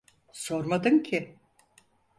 Sormadın 0.33 0.99
ki. 0.99 1.35